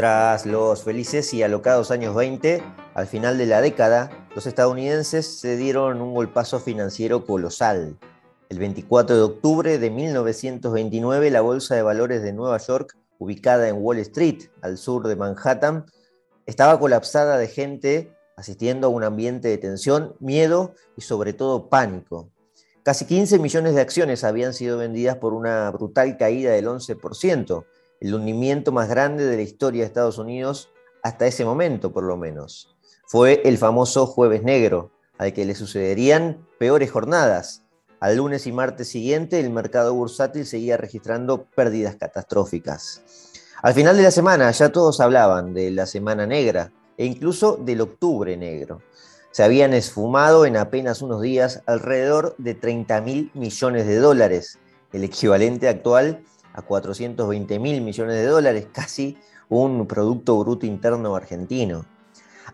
[0.00, 2.62] Tras los felices y alocados años 20,
[2.94, 7.98] al final de la década, los estadounidenses se dieron un golpazo financiero colosal.
[8.48, 13.76] El 24 de octubre de 1929, la Bolsa de Valores de Nueva York, ubicada en
[13.76, 15.84] Wall Street, al sur de Manhattan,
[16.46, 22.30] estaba colapsada de gente asistiendo a un ambiente de tensión, miedo y sobre todo pánico.
[22.82, 27.66] Casi 15 millones de acciones habían sido vendidas por una brutal caída del 11%,
[28.00, 30.70] el hundimiento más grande de la historia de Estados Unidos
[31.02, 32.74] hasta ese momento, por lo menos.
[33.06, 37.62] Fue el famoso Jueves Negro, al que le sucederían peores jornadas.
[38.00, 43.02] Al lunes y martes siguiente, el mercado bursátil seguía registrando pérdidas catastróficas.
[43.62, 47.82] Al final de la semana, ya todos hablaban de la Semana Negra e incluso del
[47.82, 48.80] Octubre Negro.
[49.32, 54.58] Se habían esfumado en apenas unos días alrededor de 30 mil millones de dólares,
[54.92, 61.84] el equivalente actual a 420 mil millones de dólares, casi un Producto Bruto Interno argentino.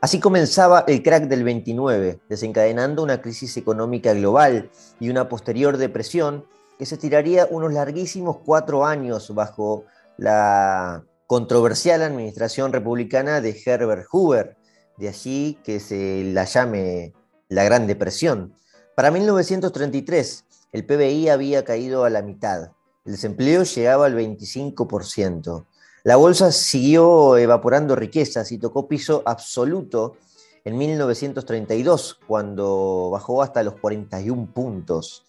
[0.00, 6.44] Así comenzaba el crack del 29, desencadenando una crisis económica global y una posterior depresión
[6.78, 9.84] que se tiraría unos larguísimos cuatro años bajo
[10.18, 14.56] la controversial administración republicana de Herbert Hoover,
[14.98, 17.14] de allí que se la llame
[17.48, 18.54] la Gran Depresión.
[18.94, 22.72] Para 1933, el PBI había caído a la mitad,
[23.06, 25.64] el desempleo llegaba al 25%.
[26.02, 30.16] La bolsa siguió evaporando riquezas y tocó piso absoluto
[30.64, 35.24] en 1932, cuando bajó hasta los 41 puntos.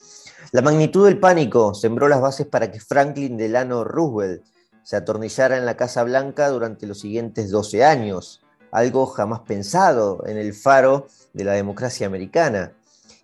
[0.51, 4.43] La magnitud del pánico sembró las bases para que Franklin Delano Roosevelt
[4.81, 10.37] se atornillara en la Casa Blanca durante los siguientes 12 años, algo jamás pensado en
[10.37, 12.73] el faro de la democracia americana.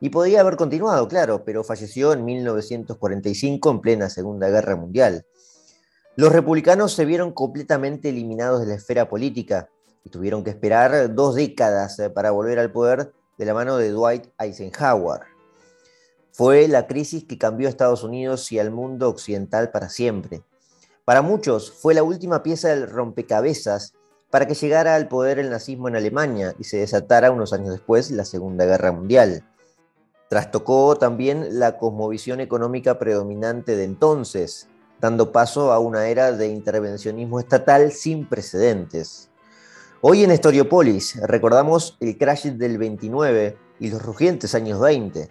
[0.03, 5.25] Y podía haber continuado, claro, pero falleció en 1945 en plena Segunda Guerra Mundial.
[6.17, 9.69] Los republicanos se vieron completamente eliminados de la esfera política
[10.03, 13.92] y tuvieron que esperar dos décadas eh, para volver al poder de la mano de
[13.92, 15.21] Dwight Eisenhower.
[16.33, 20.43] Fue la crisis que cambió a Estados Unidos y al mundo occidental para siempre.
[21.05, 23.93] Para muchos fue la última pieza del rompecabezas
[24.30, 28.11] para que llegara al poder el nazismo en Alemania y se desatara unos años después
[28.11, 29.45] la Segunda Guerra Mundial.
[30.30, 34.67] Trastocó también la cosmovisión económica predominante de entonces,
[35.00, 39.30] dando paso a una era de intervencionismo estatal sin precedentes.
[40.02, 45.30] Hoy en Historiopolis recordamos el crash del 29 y los rugientes años 20.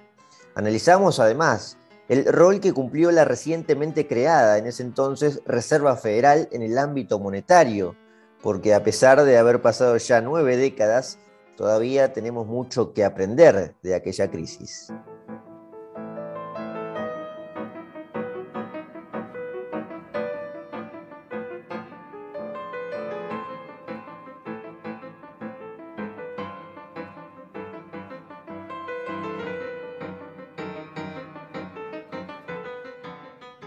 [0.54, 1.76] Analizamos además
[2.08, 7.18] el rol que cumplió la recientemente creada en ese entonces Reserva Federal en el ámbito
[7.18, 7.96] monetario,
[8.42, 11.18] porque a pesar de haber pasado ya nueve décadas,
[11.56, 14.92] todavía tenemos mucho que aprender de aquella crisis.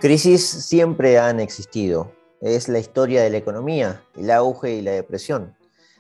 [0.06, 2.12] Crisis siempre han existido.
[2.40, 5.56] Es la historia de la economía, el auge y la depresión.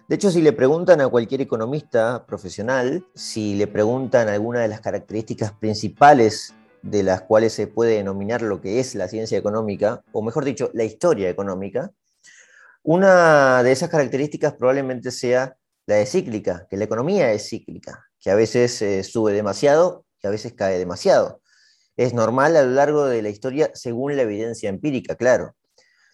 [0.08, 4.80] De hecho, si le preguntan a cualquier economista profesional, si le preguntan alguna de las
[4.80, 10.22] características principales de las cuales se puede denominar lo que es la ciencia económica, o
[10.22, 11.92] mejor dicho, la historia económica,
[12.84, 15.58] una de esas características probablemente sea
[15.88, 20.28] la de cíclica, que la economía es cíclica, que a veces eh, sube demasiado y
[20.28, 21.42] a veces cae demasiado.
[21.98, 25.56] Es normal a lo largo de la historia según la evidencia empírica, claro.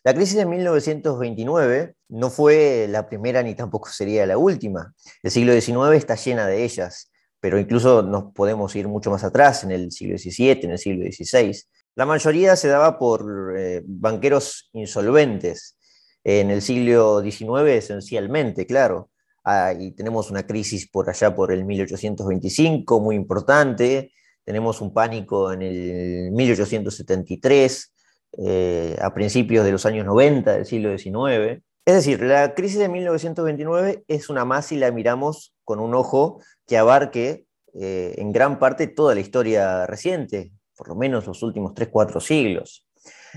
[0.04, 4.96] La crisis de 1929 no fue la primera ni tampoco sería la última.
[5.22, 9.64] El siglo XIX está llena de ellas, pero incluso nos podemos ir mucho más atrás,
[9.64, 11.56] en el siglo XVII, en el siglo XVI.
[11.96, 15.78] La mayoría se daba por eh, banqueros insolventes.
[16.24, 19.12] En el siglo XIX esencialmente, claro.
[19.80, 24.12] y tenemos una crisis por allá por el 1825, muy importante.
[24.44, 27.91] Tenemos un pánico en el 1873
[28.38, 31.62] eh, a principios de los años 90 del siglo XIX.
[31.86, 36.42] Es decir, la crisis de 1929 es una más si la miramos con un ojo
[36.66, 41.74] que abarque eh, en gran parte toda la historia reciente, por lo menos los últimos
[41.74, 42.88] 3, 4 siglos.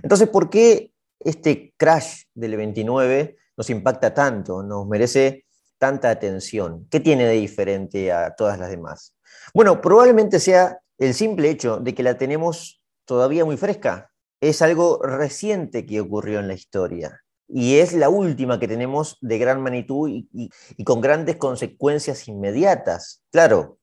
[0.02, 5.46] Entonces, ¿por qué este crash del 29 nos impacta tanto, nos merece
[5.78, 6.86] tanta atención?
[6.90, 9.14] ¿Qué tiene de diferente a todas las demás?
[9.52, 15.00] Bueno, probablemente sea el simple hecho de que la tenemos todavía muy fresca es algo
[15.02, 20.08] reciente que ocurrió en la historia y es la última que tenemos de gran magnitud
[20.08, 20.50] y,
[20.84, 23.22] con grandes consecuencias inmediatas.
[23.30, 23.78] Claro,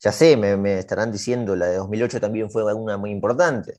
[0.00, 3.78] ya sé, me, estarán diciendo, la de 2008 también fue una muy importante,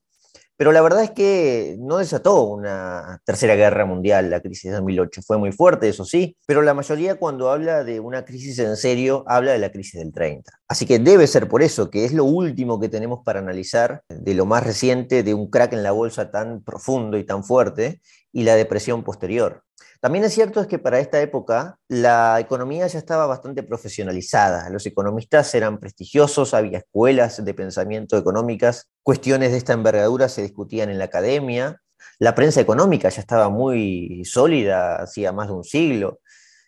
[0.59, 5.21] Pero la verdad es que no desató una tercera guerra mundial la crisis de 2008.
[5.25, 9.23] Fue muy fuerte, eso sí, pero la mayoría cuando habla de una crisis en serio
[9.25, 10.51] habla de la crisis del 30.
[10.67, 14.33] Así que debe ser por eso que es lo último que tenemos para analizar de
[14.33, 18.01] lo más reciente de un crack en la bolsa tan profundo y tan fuerte
[18.33, 19.63] y la depresión posterior.
[20.01, 24.69] También es cierto es que para esta época la economía ya estaba bastante profesionalizada.
[24.69, 30.89] Los economistas eran prestigiosos, había escuelas de pensamiento económicas, cuestiones de esta envergadura se discutían
[30.89, 31.81] en la academia,
[32.17, 36.19] la prensa económica ya estaba muy sólida hacía más de un siglo.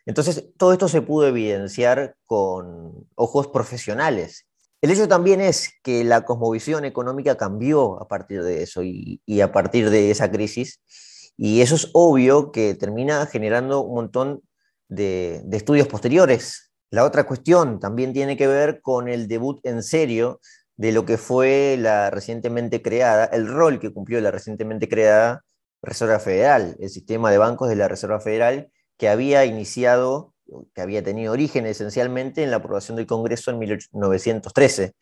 [0.05, 4.45] Entonces, todo esto se pudo evidenciar con ojos profesionales.
[4.81, 9.39] El hecho también es que la cosmovisión económica cambió a partir de eso y, y
[9.39, 10.81] a partir de esa crisis
[11.43, 14.43] y eso es obvio que termina generando un montón
[14.89, 16.71] de, estudios posteriores.
[16.91, 20.39] La otra cuestión también tiene que ver con el debut en serio
[20.77, 25.43] de lo que fue la recientemente creada, el rol que cumplió la recientemente creada
[25.81, 30.35] Reserva Federal, el sistema de bancos de la Reserva Federal que había iniciado,
[30.75, 34.93] que había tenido origen esencialmente en la aprobación del Congreso en 1913.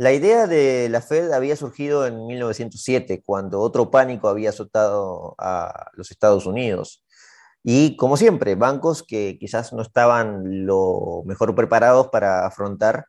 [0.00, 5.90] La idea de la Fed había surgido en 1907, cuando otro pánico había azotado a
[5.92, 7.04] los Estados Unidos.
[7.62, 13.04] Y como siempre, bancos que quizás no estaban lo mejor preparados para afrontar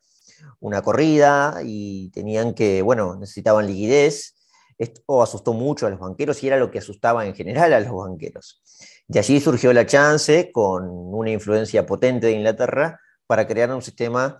[0.59, 4.35] una corrida y tenían que, bueno, necesitaban liquidez.
[4.77, 7.93] Esto asustó mucho a los banqueros y era lo que asustaba en general a los
[7.93, 8.61] banqueros.
[9.07, 14.37] De allí surgió la chance, con una influencia potente de Inglaterra, para crear un sistema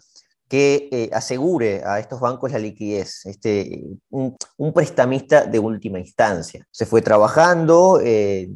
[0.52, 4.36] que eh, asegure a estos bancos la liquidez, este, un,
[4.74, 6.68] prestamista de última instancia.
[6.72, 8.50] Se fue trabajando eh,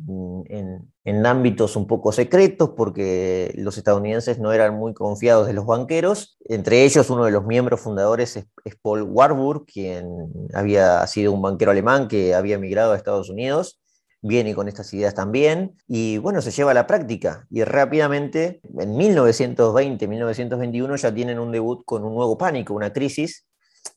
[0.50, 6.38] en, ámbitos un poco secretos porque los estadounidenses no eran muy confiados de los banqueros.
[6.44, 10.06] Entre ellos, uno de los miembros fundadores es, es Paul Warburg, quien
[10.54, 13.80] había sido un banquero alemán que había emigrado a Estados Unidos
[14.26, 17.46] viene con estas ideas también, y bueno, se lleva a la práctica.
[17.52, 23.46] Y rápidamente, en 1920, 1921, ya tienen un debut con un nuevo pánico, una crisis.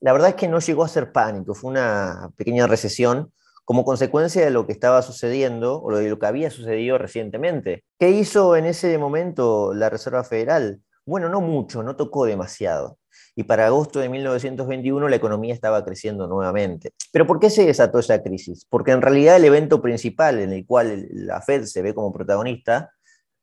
[0.00, 3.32] La verdad es que no llegó a ser pánico, fue una pequeña recesión
[3.64, 7.84] como consecuencia de lo que estaba sucediendo o de lo que había sucedido recientemente.
[7.98, 10.80] ¿Qué hizo en ese momento la Reserva Federal?
[11.06, 12.98] Bueno, no mucho, no tocó demasiado
[13.38, 16.92] y para agosto de 1921 la economía estaba creciendo nuevamente.
[17.12, 18.66] Pero ¿por qué se desató esa crisis?
[18.68, 22.90] Porque en realidad el evento principal en el cual la Fed se ve como protagonista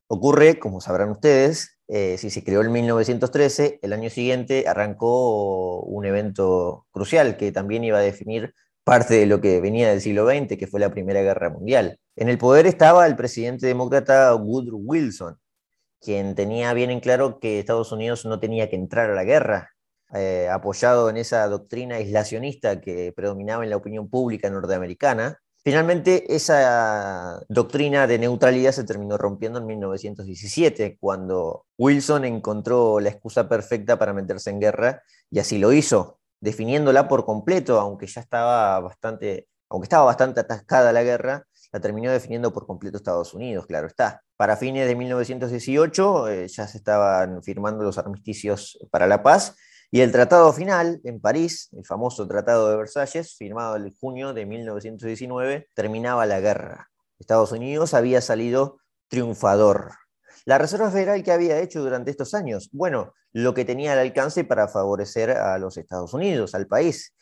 [0.08, 6.04] ocurre, como sabrán ustedes, eh, si se creó en 1913, el año siguiente arrancó un
[6.04, 8.54] evento crucial que también iba a definir
[8.84, 12.02] parte de lo que venía del siglo XX, que fue la Primera Guerra Mundial.
[12.18, 15.38] En el poder estaba el presidente demócrata Woodrow Wilson,
[16.02, 19.75] quien tenía bien en claro que Estados Unidos no tenía que entrar a la guerra,
[20.14, 25.40] eh, apoyado en esa doctrina aislacionista que predominaba en la opinión pública norteamericana.
[25.64, 33.50] Finalmente, esa doctrina de neutralidad se terminó rompiendo en 1917, cuando Wilson encontró la excusa
[33.50, 38.80] perfecta para meterse en guerra y así lo hizo, definiéndola por completo, aunque ya estaba
[38.80, 43.88] bastante, aunque estaba bastante atascada la guerra, la terminó definiendo por completo Estados Unidos, claro
[43.88, 44.22] está.
[44.38, 49.56] Para fines de 1918 eh, ya se estaban firmando los armisticios para la paz
[49.96, 54.46] y el tratado final en París, el famoso Tratado de Versalles, firmado en junio de
[54.46, 56.92] 1919, terminaba la guerra.
[57.18, 59.94] Estados Unidos había salido triunfador.
[60.44, 62.68] ¿La Reserva Federal qué había hecho durante estos años?
[62.74, 67.14] Bueno, lo que tenía al alcance para favorecer a los Estados Unidos, al país,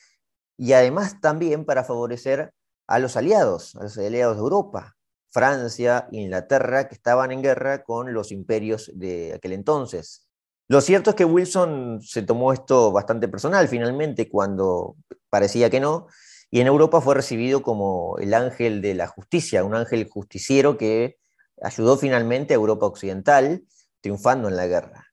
[0.57, 2.55] y además también para favorecer
[2.87, 4.95] a los aliados, a los aliados de Europa,
[5.29, 10.22] Francia, Inglaterra, que estaban en guerra con los imperios de aquel entonces.
[10.67, 14.95] Lo cierto es que Wilson se tomó esto bastante personal finalmente cuando
[15.29, 16.07] parecía que no,
[16.49, 21.17] y en Europa fue recibido como el ángel de la justicia, un ángel justiciero que
[21.61, 23.63] ayudó finalmente a Europa Occidental,
[24.01, 25.07] triunfando en la guerra.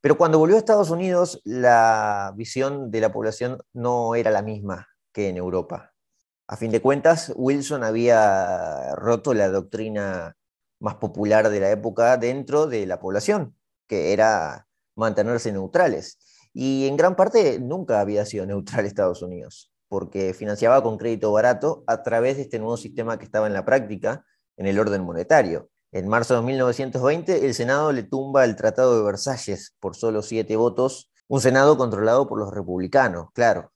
[0.00, 4.88] Pero cuando volvió a Estados Unidos, la visión de la población no era la misma
[5.12, 5.92] que en Europa.
[6.46, 10.36] A fin de cuentas, Wilson había roto la doctrina
[10.78, 13.54] más popular de la época dentro de la población,
[13.90, 16.16] que era mantenerse neutrales.
[16.54, 21.82] Y en gran parte nunca había sido neutral Estados Unidos, porque financiaba con crédito barato
[21.88, 24.24] a través de este nuevo sistema que estaba en la práctica
[24.56, 25.70] en el orden monetario.
[25.90, 30.54] En marzo de 1920, el Senado le tumba el Tratado de Versalles por solo siete
[30.54, 33.72] votos, un Senado controlado por los republicanos, claro.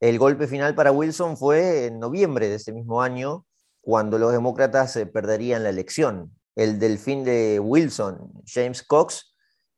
[0.00, 3.46] El golpe final para Wilson fue en noviembre de ese mismo año,
[3.80, 9.34] cuando los demócratas eh, perderían la elección el delfín de Wilson, James Cox,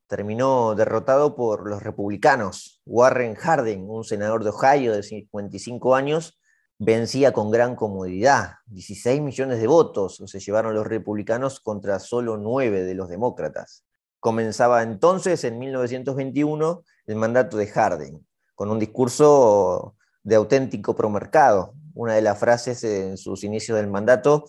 [0.06, 2.82] terminó derrotado por los republicanos.
[2.84, 6.38] Warren Harding, un senador de Ohio de 55 años,
[6.78, 8.56] vencía con gran comodidad.
[8.66, 13.84] 16 millones de votos se llevaron los republicanos contra solo 9 de los demócratas.
[14.20, 21.74] Comenzaba entonces, en 1921, el mandato de Harding, con un discurso de auténtico promercado.
[21.94, 24.44] Una de las frases en sus inicios del mandato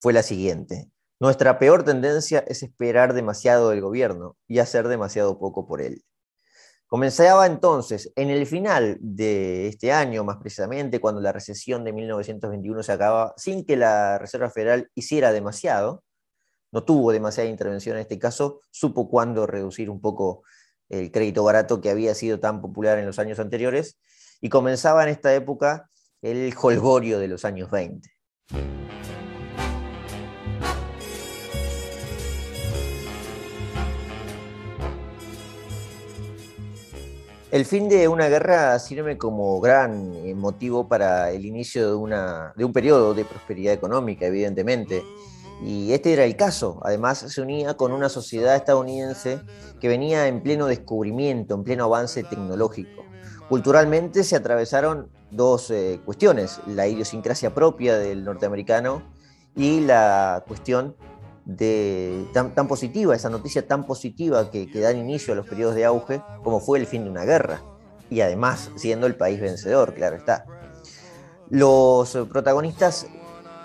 [0.00, 0.90] fue la siguiente.
[1.24, 6.04] Nuestra peor tendencia es esperar demasiado del gobierno y hacer demasiado poco por él.
[6.86, 12.82] Comenzaba entonces, en el final de este año, más precisamente, cuando la recesión de 1921
[12.82, 16.04] se acababa, sin que la Reserva Federal hiciera demasiado,
[16.70, 20.42] no tuvo demasiada intervención en este caso, supo cuándo reducir un poco
[20.90, 23.98] el crédito barato que había sido tan popular en los años anteriores,
[24.42, 25.88] y comenzaba en esta época
[26.20, 28.10] el holgorio de los años 20.
[37.54, 42.72] El fin de una guerra sirve como gran eh, motivo para el inicio de, un
[42.72, 45.04] periodo de prosperidad económica, evidentemente.
[45.62, 46.80] Y este era el caso.
[46.82, 49.38] Además, se unía con una sociedad estadounidense
[49.80, 53.04] que venía en pleno descubrimiento, en pleno avance tecnológico.
[53.48, 59.04] Culturalmente se atravesaron dos eh, cuestiones, la idiosincrasia propia del norteamericano
[59.54, 60.96] y la cuestión
[61.44, 65.84] de, tan, positiva, esa noticia tan positiva que, que dan inicio a los periodos de
[65.84, 67.62] auge, como fue el fin de una guerra,
[68.10, 70.46] y además siendo el país vencedor, claro está.
[71.50, 73.06] Los protagonistas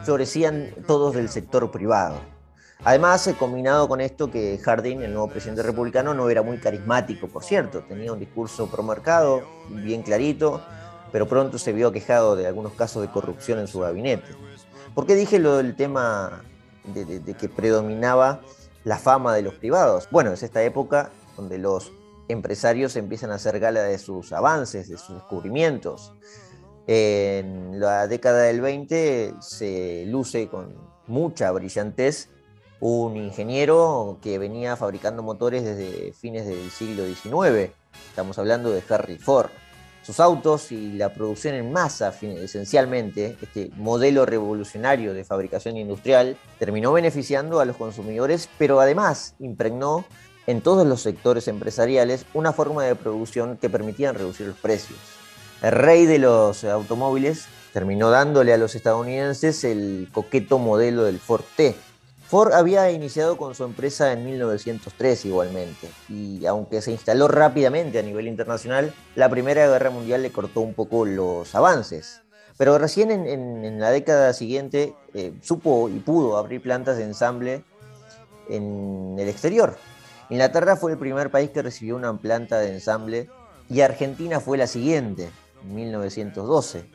[0.03, 2.17] florecían todos del sector privado.
[2.83, 7.43] Además, combinado con esto que Harding, el nuevo presidente republicano, no era muy carismático, por
[7.43, 10.61] cierto, tenía un discurso promarcado, bien clarito,
[11.11, 14.27] pero pronto se vio aquejado de algunos casos de corrupción en su gabinete.
[14.95, 16.41] ¿Por qué dije lo del tema
[16.93, 18.41] de, que predominaba
[18.83, 20.07] la fama de los privados.
[20.11, 21.91] Bueno, es esta época donde los
[22.27, 26.13] empresarios empiezan a hacer gala de sus avances, de sus descubrimientos.
[26.87, 30.75] En la década del 20 se luce con
[31.07, 32.29] mucha brillantez
[32.79, 37.73] un ingeniero que venía fabricando motores desde fines del siglo XIX.
[38.09, 39.49] Estamos hablando de Harry Ford
[40.09, 46.91] sus autos y la producción en masa, esencialmente, este modelo revolucionario de fabricación industrial, terminó
[46.91, 50.05] beneficiando a los consumidores, pero además impregnó
[50.47, 54.97] en todos los sectores empresariales una forma de producción que permitía reducir los precios.
[55.61, 61.43] El rey de los automóviles terminó dándole a los estadounidenses el coqueto modelo del Ford
[61.55, 61.75] T,
[62.29, 68.03] Ford había iniciado con su empresa en 1903 igualmente, y aunque se instaló rápidamente a
[68.03, 72.21] nivel internacional, la Primera Guerra Mundial le cortó un poco los avances.
[72.55, 77.63] Pero recién en, la década siguiente eh, supo y pudo abrir plantas de ensamble
[78.47, 79.75] en el exterior.
[80.29, 83.27] Inglaterra fue el primer país que recibió una planta de ensamble
[83.71, 85.31] y Argentina fue la siguiente,
[85.63, 86.85] en 1912.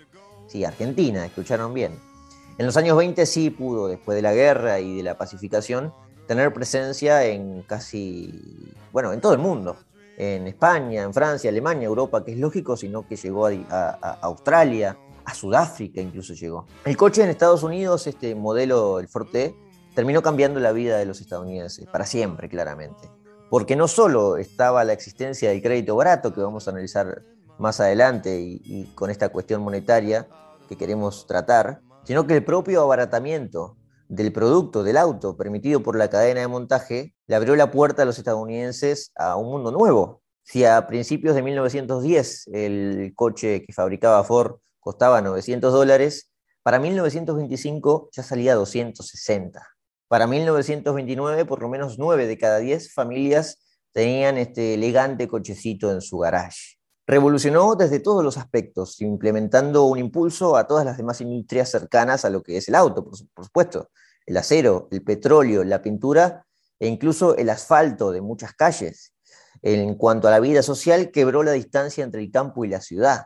[0.47, 2.14] Sí, Argentina, escucharon bien.
[2.57, 5.93] En los años 20 sí pudo, después de la guerra y de la pacificación,
[6.29, 9.77] tener presencia en casi, bueno, en todo el mundo.
[10.17, 15.35] En España, en Francia, Alemania, Europa, que es lógico, sino que llegó a, Australia, a
[15.35, 16.67] Sudáfrica incluso llegó.
[16.85, 19.57] El coche en Estados Unidos, este modelo, el Forte,
[19.97, 23.11] terminó cambiando la vida de los estadounidenses, para siempre, claramente.
[23.51, 27.23] Porque no solo estaba la existencia del crédito barato, que vamos a analizar
[27.59, 30.29] más adelante y con esta cuestión monetaria
[30.69, 33.77] que queremos tratar, sino que el propio abaratamiento
[34.09, 38.05] del producto del auto permitido por la cadena de montaje le abrió la puerta a
[38.05, 40.23] los estadounidenses a un mundo nuevo.
[40.43, 46.31] Si a principios de 1910 el coche que fabricaba Ford costaba 900 dólares,
[46.63, 49.67] para 1925 ya salía a 260.
[50.09, 53.59] Para 1929, por lo menos 9 de cada 10 familias
[53.93, 56.74] tenían este elegante cochecito en su garage.
[57.07, 62.31] Revolucionó desde todos los aspectos, implementando un impulso a todas las demás industrias cercanas a
[62.31, 63.91] lo que es el auto, por, supuesto,
[64.25, 66.47] el acero, el petróleo, la pintura
[66.81, 69.13] e incluso el asfalto de muchas calles.
[69.61, 73.25] En cuanto a la vida social, quebró la distancia entre el campo y la ciudad.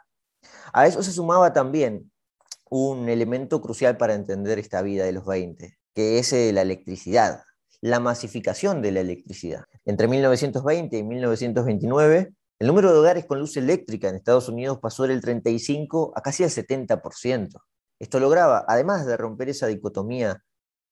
[0.72, 2.10] A eso se sumaba también
[2.70, 7.42] un elemento crucial para entender esta vida de los 20, que es eh, la electricidad,
[7.80, 9.64] la masificación de la electricidad.
[9.84, 15.06] Entre 1920 y 1929 el número de hogares con luz eléctrica en Estados Unidos pasó
[15.06, 17.60] del 35 a casi el 70%.
[18.00, 20.42] Esto lograba, además de romper esa dicotomía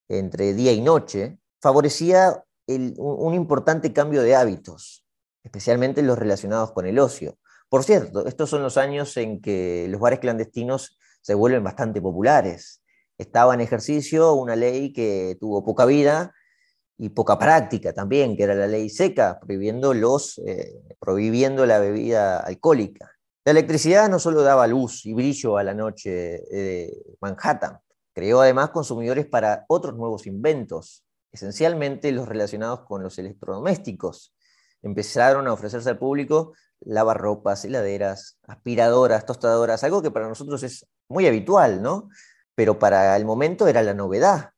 [0.09, 5.05] entre día y noche, favorecía un, importante cambio de hábitos,
[5.43, 7.39] especialmente los relacionados con el ocio.
[7.69, 12.83] Por cierto, estos son los años en que los bares clandestinos se vuelven bastante populares.
[13.19, 16.33] Estaba en ejercicio una ley que tuvo poca vida
[16.99, 22.41] y poca práctica también, que era la ley seca, prohibiendo, los, eh, prohibiendo la bebida
[22.41, 23.11] alcohólica.
[23.45, 27.79] La electricidad no solo daba luz y brillo a la noche de Manhattan,
[28.13, 34.35] creó además consumidores para otros nuevos inventos, esencialmente los relacionados con los electrodomésticos.
[34.83, 41.27] Empezaron a ofrecerse al público lavarropas, heladeras, aspiradoras, tostadoras, algo que para nosotros es muy
[41.27, 42.09] habitual, ¿no?
[42.55, 44.51] Pero para el momento era la novedad,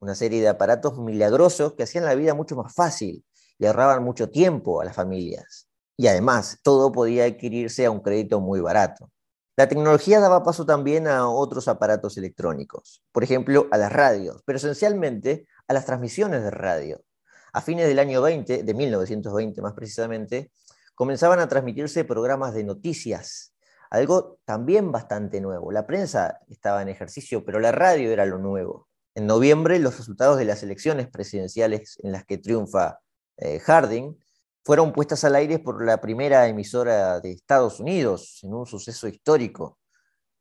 [0.00, 3.24] una serie de aparatos milagrosos que hacían la vida mucho más fácil
[3.58, 5.68] y ahorraban mucho tiempo a las familias.
[5.96, 9.10] Y además, todo podía adquirirse a un crédito muy barato.
[9.56, 14.56] La tecnología daba paso también a otros aparatos electrónicos, por ejemplo, a las radios, pero
[14.56, 17.00] esencialmente a las transmisiones de radio.
[17.52, 20.50] A fines del año 20, de 1920 más precisamente,
[20.96, 23.54] comenzaban a transmitirse programas de noticias,
[23.90, 25.70] algo también bastante nuevo.
[25.70, 28.88] La prensa estaba en ejercicio, pero la radio era lo nuevo.
[29.16, 32.98] En noviembre, los resultados de las elecciones presidenciales en las que triunfa
[33.36, 34.18] eh, Harding
[34.64, 39.78] fueron puestas al aire por la primera emisora de Estados Unidos en un suceso histórico.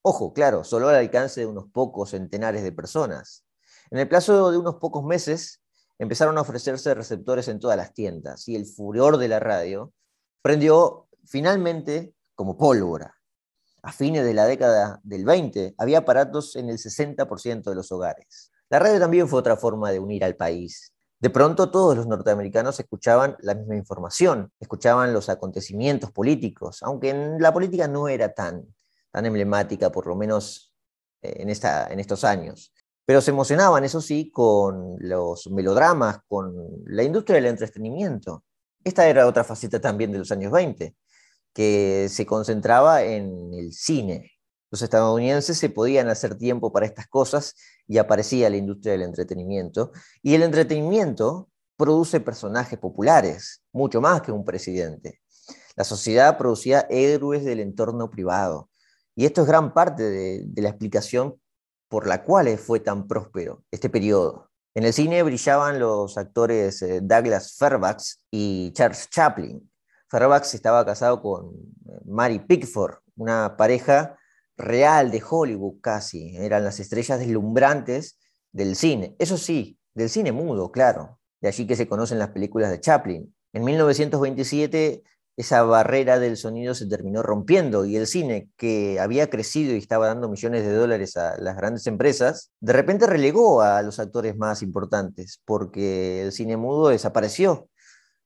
[0.02, 3.46] Ojo, claro, solo al alcance de unos pocos centenares de personas.
[3.92, 5.62] En el plazo de unos pocos meses
[6.00, 9.94] empezaron a ofrecerse receptores en todas las tiendas y el furor de la radio
[10.42, 13.18] prendió finalmente como pólvora.
[13.84, 18.53] A fines de la década del 20 había aparatos en el 60% de los hogares.
[18.70, 20.94] La radio también fue otra forma de unir al país.
[21.24, 27.42] De pronto todos los norteamericanos escuchaban la misma información, escuchaban los acontecimientos políticos, aunque en
[27.42, 28.66] la política no era tan,
[29.10, 30.74] tan emblemática, por lo menos
[31.22, 32.74] eh, en, esta, en estos años.
[33.06, 36.54] Pero se emocionaban, eso sí, con los melodramas, con
[36.86, 38.44] la industria del entretenimiento.
[38.84, 40.94] Esta era otra faceta también de los años 20,
[41.54, 44.33] que se concentraba en el cine.
[44.74, 47.54] Los estadounidenses se podían hacer tiempo para estas cosas
[47.88, 49.92] y aparecía la industria del entretenimiento.
[50.24, 55.22] Y el entretenimiento produce personajes populares, mucho más que un presidente.
[55.76, 58.72] La sociedad producía héroes del entorno privado.
[59.16, 61.40] Y esto es gran parte de, la explicación
[61.88, 64.50] por la cual fue tan próspero este periodo.
[64.74, 69.72] En el cine brillaban los actores eh, Douglas Fairbanks y Charles Chaplin.
[70.10, 71.52] Fairbanks estaba casado con
[71.86, 74.18] eh, Mary Pickford, una pareja
[74.64, 76.36] real de Hollywood casi.
[76.38, 78.18] Eran las estrellas deslumbrantes
[78.52, 79.16] del cine.
[79.20, 81.20] Eso sí, del cine mudo, claro.
[81.42, 83.36] De allí que se conocen las películas de Chaplin.
[83.54, 85.04] En 1927
[85.36, 90.08] esa barrera del sonido se terminó rompiendo y el cine, que había crecido y estaba
[90.08, 94.62] dando millones de dólares a las grandes empresas, de repente relegó a los actores más
[94.62, 97.68] importantes porque el cine mudo desapareció.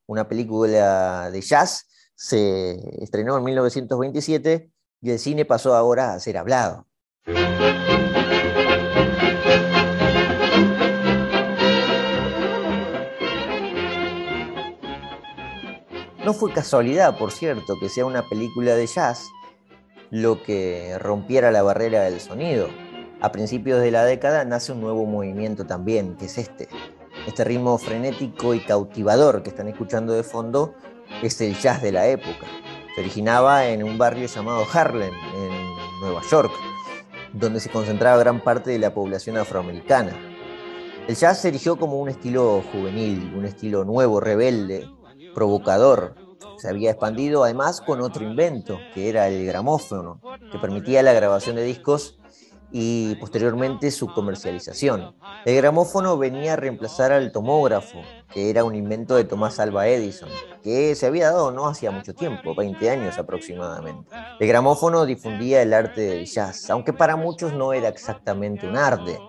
[0.06, 6.38] Una película de jazz se estrenó en 1927 y el cine pasó ahora a ser
[6.38, 6.88] hablado.
[16.26, 19.28] No fue casualidad, por cierto, que sea una película de jazz
[20.10, 22.68] lo que rompiera la barrera del sonido.
[23.22, 26.68] A principios de la década nace un nuevo movimiento también, que es este.
[27.26, 30.76] Este ritmo frenético y cautivador que están escuchando de fondo
[31.24, 32.46] es el jazz de la época.
[32.98, 36.52] Se originaba en un barrio llamado Harlem, en Nueva York,
[37.32, 40.14] donde se concentraba gran parte de la población afroamericana.
[41.08, 44.90] El jazz se erigió como un estilo juvenil, un estilo nuevo, rebelde,
[45.36, 46.16] provocador.
[46.58, 50.20] Se había expandido además con otro invento, que era el gramófono,
[50.52, 52.18] que permitía la grabación de discos
[52.72, 55.16] y posteriormente su comercialización.
[55.46, 58.02] El gramófono venía a reemplazar al tomógrafo,
[58.34, 60.30] que era un invento de Tomás Alba Edison,
[60.64, 64.10] que se había dado no hacía mucho tiempo, 20 años aproximadamente.
[64.40, 69.20] El gramófono difundía el arte del jazz, aunque para muchos no era exactamente un arte.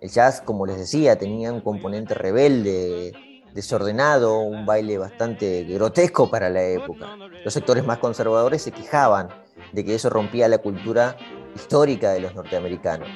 [0.00, 3.12] El jazz, como les decía, tenía un componente rebelde,
[3.52, 7.16] desordenado, un baile bastante grotesco para la época.
[7.44, 9.28] Los sectores más conservadores se quejaban
[9.72, 11.16] de que eso rompía la cultura
[11.54, 13.08] histórica de los norteamericanos.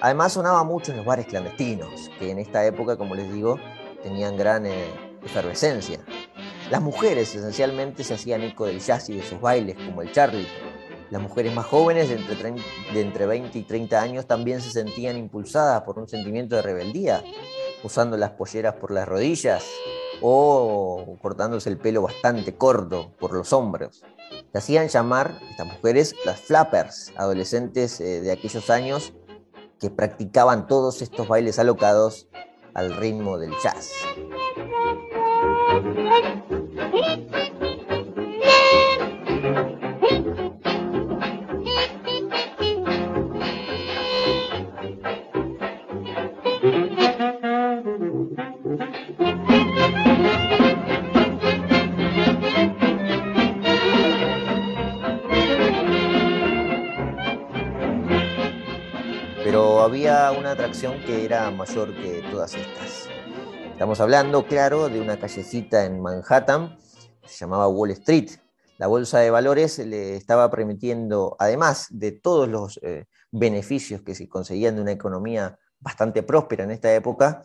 [0.00, 3.58] Además sonaba mucho en los bares clandestinos, que en esta época, como les digo,
[4.06, 4.86] tenían gran eh,
[5.24, 5.98] efervescencia.
[6.70, 10.46] Las mujeres esencialmente se hacían eco del jazz y de sus bailes, como el charlie.
[11.10, 12.52] Las mujeres más jóvenes, de entre,
[12.94, 17.24] de entre 20 y 30 años, también se sentían impulsadas por un sentimiento de rebeldía,
[17.82, 19.64] usando las polleras por las rodillas
[20.22, 24.04] o cortándose el pelo bastante corto por los hombros.
[24.52, 29.14] Se hacían llamar estas mujeres las flappers, adolescentes eh, de aquellos años
[29.80, 32.28] que practicaban todos estos bailes alocados
[32.76, 33.90] al ritmo del jazz.
[60.46, 63.08] Una atracción que era mayor que todas estas.
[63.72, 66.78] Estamos hablando, claro, de una callecita en Manhattan,
[67.24, 68.30] se llamaba Wall Street.
[68.78, 74.28] La bolsa de valores le estaba permitiendo, además de todos los eh, beneficios que se
[74.28, 77.42] conseguían de una economía bastante próspera en esta época,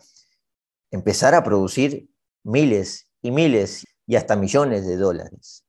[0.92, 2.08] empezar a producir
[2.44, 5.64] miles y miles y hasta millones de dólares.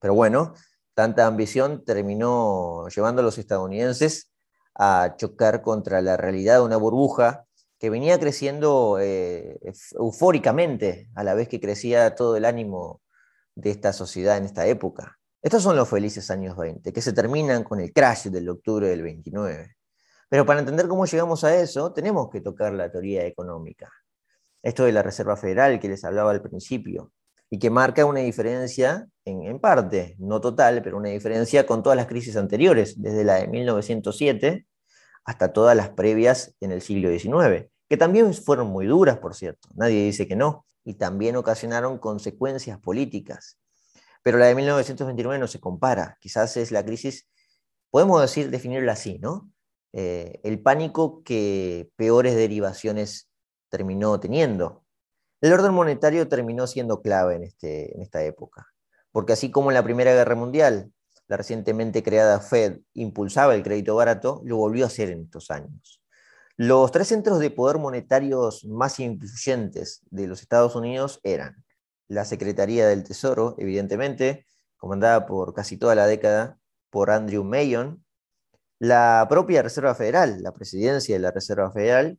[0.00, 0.52] Pero bueno,
[0.92, 4.33] tanta ambición terminó llevando a los estadounidenses
[4.74, 7.46] a chocar contra la realidad de una burbuja
[7.78, 9.58] que venía creciendo eh,
[9.92, 13.02] eufóricamente a la vez que crecía todo el ánimo
[13.54, 15.18] de esta sociedad en esta época.
[15.42, 19.02] Estos son los felices años 20, que se terminan con el crash del octubre del
[19.02, 19.76] 29.
[20.28, 23.92] Pero para entender cómo llegamos a eso, tenemos que tocar la teoría económica.
[24.62, 27.12] Esto de la Reserva Federal que les hablaba al principio,
[27.54, 32.08] y que marca una diferencia, en, parte, no total, pero una diferencia con todas las
[32.08, 34.66] crisis anteriores, desde la de 1907
[35.24, 39.68] hasta todas las previas en el siglo XIX, que también fueron muy duras, por cierto,
[39.76, 43.56] nadie dice que no, y también ocasionaron consecuencias políticas.
[44.24, 47.28] Pero la de 1929 no se compara, quizás es la crisis,
[47.88, 49.48] podemos decir, definirla así, ¿no?
[49.92, 53.30] Eh, el pánico que peores derivaciones
[53.68, 54.83] terminó teniendo.
[55.44, 58.66] El orden monetario terminó siendo clave en, este, en esta época,
[59.12, 60.90] porque así como en la Primera Guerra Mundial,
[61.28, 66.02] la recientemente creada Fed impulsaba el crédito barato, lo volvió a hacer en estos años.
[66.56, 71.62] Los tres centros de poder monetarios más influyentes de los Estados Unidos eran
[72.08, 74.46] la Secretaría del Tesoro, evidentemente,
[74.78, 76.56] comandada por casi toda la década
[76.88, 78.02] por Andrew Mayon,
[78.78, 82.18] la propia Reserva Federal, la presidencia de la Reserva Federal,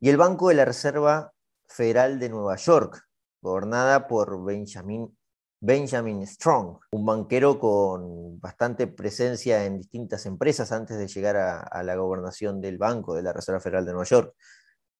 [0.00, 1.34] y el Banco de la Reserva
[1.72, 3.02] Federal de Nueva York,
[3.40, 5.16] gobernada por Benjamin,
[5.60, 11.96] Benjamin Strong, un banquero con bastante presencia en distintas empresas antes de llegar a, la
[11.96, 14.34] gobernación del Banco de la Reserva Federal de Nueva York.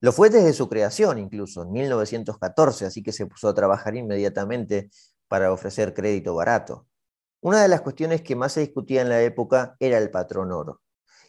[0.00, 4.90] Lo fue desde su creación incluso, en 1914, así que se puso a trabajar inmediatamente
[5.28, 6.86] para ofrecer crédito barato.
[7.40, 10.80] Una de las cuestiones que más se discutía en la época era el patrón oro.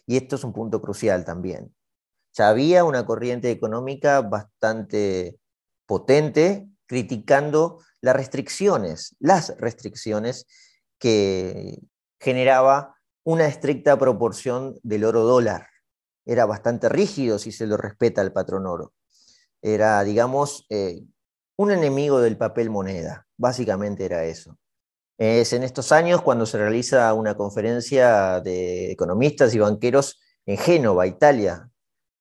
[0.05, 1.73] Y esto es un punto crucial también
[2.33, 5.39] ya había una corriente económica bastante
[5.85, 10.45] potente criticando las restricciones, las restricciones
[10.99, 11.79] que
[12.19, 15.67] generaba una estricta proporción del oro dólar.
[16.25, 18.93] Era bastante rígido si se lo respeta al patrón oro.
[19.61, 21.03] Era, digamos, eh,
[21.57, 23.27] un enemigo del papel moneda.
[23.37, 24.57] Básicamente era eso.
[25.17, 31.07] Es en estos años cuando se realiza una conferencia de economistas y banqueros en Génova,
[31.07, 31.69] Italia,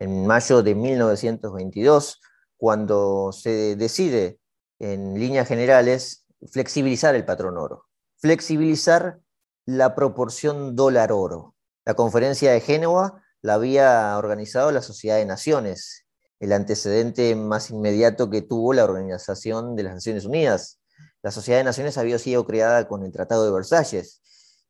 [0.03, 2.21] en mayo de 1922,
[2.57, 4.41] cuando se decide,
[4.81, 7.87] en líneas generales, flexibilizar el patrón oro,
[8.19, 9.21] flexibilizar
[9.65, 11.55] la proporción dólar-oro.
[11.85, 16.05] La conferencia de Génova la había organizado la Sociedad de Naciones,
[16.41, 20.81] el antecedente más inmediato que tuvo la Organización de las Naciones Unidas.
[21.23, 24.21] La Sociedad de Naciones había sido creada con el Tratado de Versalles,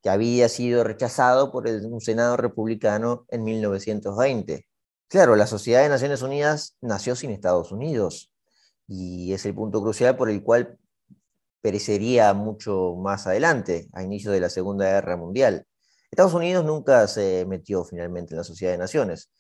[0.03, 4.67] que había sido rechazado por el, un Senado republicano en 1920.
[5.13, 8.33] Claro, la Sociedad de Naciones Unidas nació sin Estados Unidos
[8.89, 10.79] y es el punto crucial por el cual
[11.61, 15.67] perecería mucho más adelante, a inicio de la Segunda Guerra Mundial.
[16.11, 19.31] Estados Unidos nunca se metió finalmente en la Sociedad de Naciones,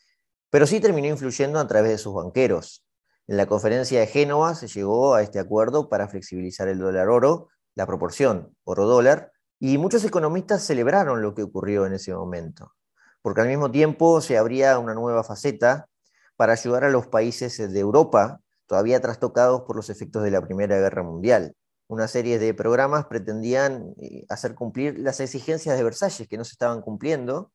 [0.50, 2.84] pero sí terminó influyendo a través de sus banqueros.
[3.26, 7.48] En la conferencia de Génova se llegó a este acuerdo para flexibilizar el dólar oro,
[7.74, 12.74] la proporción oro-dólar, y muchos economistas celebraron lo que ocurrió en ese momento
[13.22, 15.88] porque al mismo tiempo se abría una nueva faceta
[16.36, 20.76] para ayudar a los países de Europa, todavía trastocados por los efectos de la Primera
[20.78, 21.54] Guerra Mundial.
[21.86, 26.52] Una serie de programas pretendían eh, hacer cumplir las exigencias de Versalles que no se
[26.52, 27.52] estaban cumpliendo,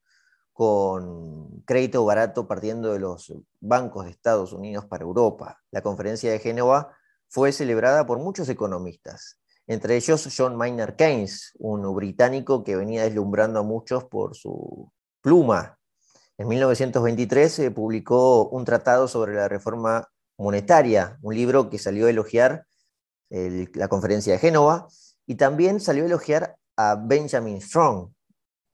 [0.53, 5.59] con crédito barato partiendo de los bancos de Estados Unidos para Europa.
[5.69, 6.95] La conferencia de Génova
[7.27, 13.59] fue celebrada por muchos economistas, entre ellos John Maynard Keynes, un británico que venía deslumbrando
[13.59, 15.77] a muchos por su pluma.
[16.37, 22.09] En 1923 se publicó un tratado sobre la reforma monetaria, un libro que salió a
[22.09, 22.65] elogiar
[23.29, 24.87] la conferencia de Génova
[25.25, 28.11] y también salió a elogiar a Benjamin Strong,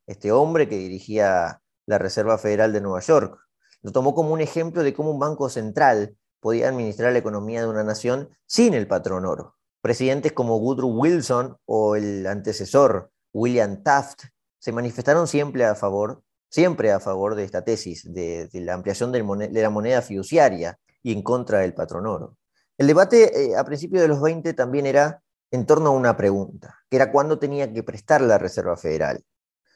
[0.07, 3.39] este hombre que dirigía la Reserva Federal de Nueva York.
[3.81, 7.67] Lo tomó como un ejemplo de cómo un banco central podía administrar la economía de
[7.67, 9.55] una nación sin el patrón oro.
[9.81, 14.25] Presidentes como Woodrow Wilson o el antecesor William Taft
[14.59, 16.21] se manifestaron siempre a favor
[16.53, 21.23] siempre a favor de esta tesis, de, la ampliación de la moneda fiduciaria y en
[21.23, 22.37] contra del patrón oro.
[22.77, 26.77] El debate eh, a principios de los 20 también era en torno a una pregunta,
[26.91, 29.23] que era cuándo tenía que prestar la Reserva Federal.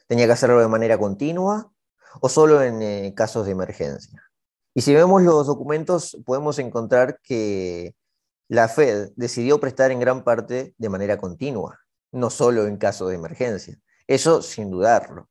[0.06, 1.68] ¿Tenía que hacerlo de manera continua
[2.20, 4.22] o solo en eh, casos de emergencia?
[4.72, 7.96] Y si vemos los documentos, podemos encontrar que
[8.46, 11.80] la Fed decidió prestar en gran parte de manera continua,
[12.12, 13.80] no solo en caso de emergencia.
[14.06, 15.28] Eso sin dudarlo.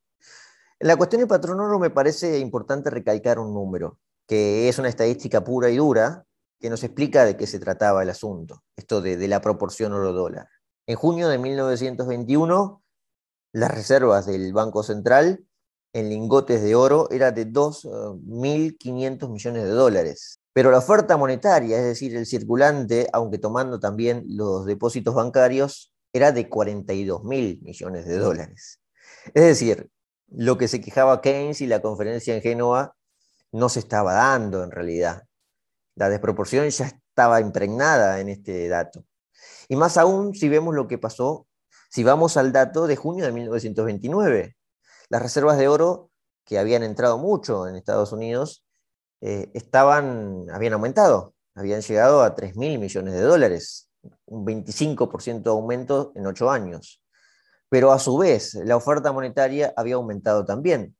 [0.79, 4.89] En la cuestión del patrón oro me parece importante recalcar un número, que es una
[4.89, 6.25] estadística pura y dura,
[6.59, 10.47] que nos explica de qué se trataba el asunto, esto de, la proporción oro-dólar.
[10.85, 12.83] En junio de 1921,
[13.53, 15.43] las reservas del Banco Central
[15.93, 20.39] en lingotes de oro era de 2.500 eh, millones de dólares.
[20.53, 26.31] Pero la oferta monetaria, es decir, el circulante, aunque tomando también los depósitos bancarios, era
[26.31, 28.79] de 42.000 millones de dólares.
[29.33, 29.89] Es decir,
[30.27, 32.95] lo que se quejaba Keynes y la conferencia en Génova
[33.51, 35.23] no se estaba dando en realidad.
[35.95, 39.05] La desproporción ya estaba impregnada en este dato.
[39.67, 41.47] Y más aún si vemos lo que pasó,
[41.89, 44.55] si vamos al dato de junio de 1929.
[45.09, 46.11] Las reservas de oro,
[46.45, 48.65] que habían entrado mucho en Estados Unidos,
[49.21, 53.89] eh, estaban, habían aumentado, habían llegado a 3 mil millones de dólares,
[54.25, 57.01] un 25% de aumento en ocho años.
[57.69, 60.95] Pero a su vez, la oferta monetaria había aumentado también.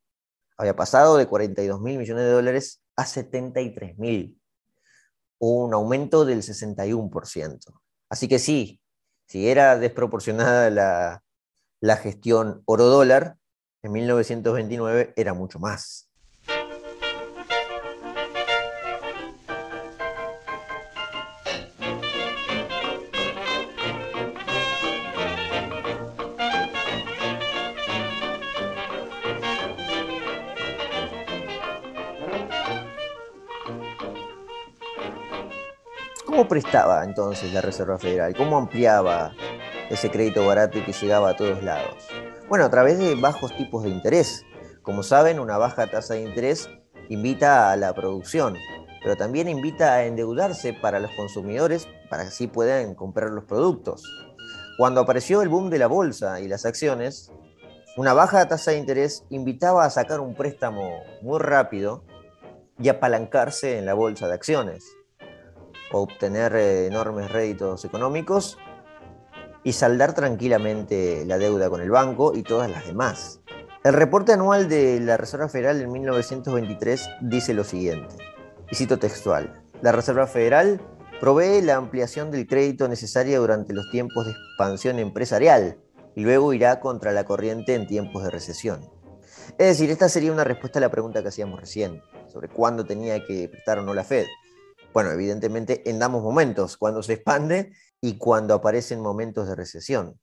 [0.56, 4.40] Había pasado de 42 mil millones de dólares a 73 mil,
[5.38, 7.58] un aumento del 61%.
[8.10, 8.80] Así que sí,
[9.26, 11.22] si era desproporcionada la,
[11.80, 13.36] la gestión oro-dólar,
[13.82, 16.07] en 1929 era mucho más.
[36.48, 38.34] ¿Cómo prestaba entonces la Reserva Federal?
[38.34, 39.34] ¿Cómo ampliaba
[39.90, 42.08] ese crédito barato y que llegaba a todos lados?
[42.48, 44.46] Bueno, a través de bajos tipos de interés.
[44.80, 46.70] Como saben, una baja tasa de interés
[47.10, 48.56] invita a la producción,
[49.02, 54.02] pero también invita a endeudarse para los consumidores para que así puedan comprar los productos.
[54.78, 57.30] Cuando apareció el boom de la bolsa y las acciones,
[57.98, 60.88] una baja tasa de interés invitaba a sacar un préstamo
[61.20, 62.04] muy rápido
[62.78, 64.97] y apalancarse en la bolsa de acciones
[65.92, 68.58] obtener eh, enormes réditos económicos
[69.64, 73.40] y saldar tranquilamente la deuda con el banco y todas las demás.
[73.84, 78.16] El reporte anual de la Reserva Federal en 1923 dice lo siguiente,
[78.70, 80.80] y cito textual, la Reserva Federal
[81.20, 85.78] provee la ampliación del crédito necesaria durante los tiempos de expansión empresarial
[86.14, 88.90] y luego irá contra la corriente en tiempos de recesión.
[89.56, 93.24] Es decir, esta sería una respuesta a la pregunta que hacíamos recién, sobre cuándo tenía
[93.24, 94.26] que prestar o no la Fed.
[94.92, 100.18] Bueno, evidentemente en ambos momentos, cuando se expande y cuando aparecen momentos de recesión.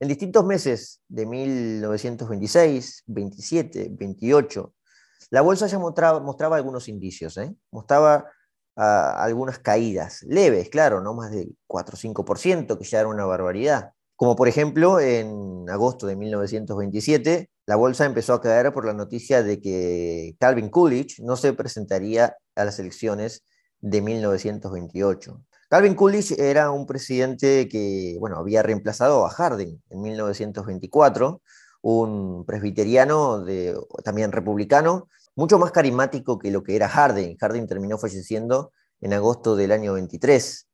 [0.00, 4.74] En distintos meses de 1926, 27, 28,
[5.30, 7.54] la bolsa ya mostraba, mostraba algunos indicios, ¿eh?
[7.72, 8.30] mostraba
[8.76, 13.24] ah, algunas caídas, leves, claro, no más del 4 o 5%, que ya era una
[13.24, 13.92] barbaridad.
[14.14, 19.42] Como por ejemplo, en agosto de 1927, la bolsa empezó a caer por la noticia
[19.42, 23.44] de que Calvin Coolidge no se presentaría a las elecciones
[23.80, 25.44] de 1928.
[25.68, 31.42] Calvin Coolidge era un presidente que, bueno, había reemplazado a Harding en 1924,
[31.82, 33.44] un presbiteriano
[34.02, 37.36] también republicano, mucho más carismático que lo que era Harding.
[37.36, 40.68] Harding terminó falleciendo en agosto del año 23.